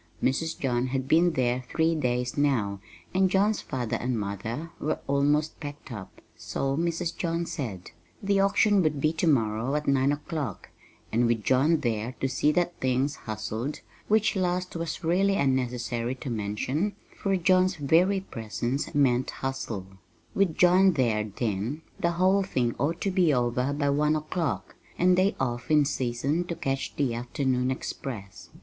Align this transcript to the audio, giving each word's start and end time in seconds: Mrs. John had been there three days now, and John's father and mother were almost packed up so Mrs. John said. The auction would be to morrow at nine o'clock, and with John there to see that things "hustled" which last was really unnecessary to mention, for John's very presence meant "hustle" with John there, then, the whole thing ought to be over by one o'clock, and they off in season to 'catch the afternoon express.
Mrs. 0.23 0.57
John 0.57 0.87
had 0.87 1.07
been 1.07 1.33
there 1.33 1.63
three 1.69 1.93
days 1.93 2.35
now, 2.35 2.79
and 3.13 3.29
John's 3.29 3.61
father 3.61 3.97
and 3.97 4.19
mother 4.19 4.71
were 4.79 4.97
almost 5.05 5.59
packed 5.59 5.91
up 5.91 6.21
so 6.35 6.75
Mrs. 6.75 7.15
John 7.15 7.45
said. 7.45 7.91
The 8.23 8.39
auction 8.39 8.81
would 8.81 8.99
be 8.99 9.13
to 9.13 9.27
morrow 9.27 9.75
at 9.75 9.87
nine 9.87 10.11
o'clock, 10.11 10.69
and 11.11 11.27
with 11.27 11.43
John 11.43 11.81
there 11.81 12.15
to 12.19 12.27
see 12.27 12.51
that 12.53 12.79
things 12.79 13.13
"hustled" 13.15 13.81
which 14.07 14.35
last 14.35 14.75
was 14.75 15.03
really 15.03 15.35
unnecessary 15.35 16.15
to 16.15 16.31
mention, 16.31 16.95
for 17.15 17.37
John's 17.37 17.75
very 17.75 18.21
presence 18.21 18.95
meant 18.95 19.29
"hustle" 19.29 19.85
with 20.33 20.57
John 20.57 20.93
there, 20.93 21.25
then, 21.25 21.83
the 21.99 22.13
whole 22.13 22.41
thing 22.41 22.73
ought 22.79 22.99
to 23.01 23.11
be 23.11 23.31
over 23.31 23.71
by 23.71 23.91
one 23.91 24.15
o'clock, 24.15 24.73
and 24.97 25.15
they 25.15 25.35
off 25.39 25.69
in 25.69 25.85
season 25.85 26.45
to 26.45 26.55
'catch 26.55 26.95
the 26.95 27.13
afternoon 27.13 27.69
express. 27.69 28.49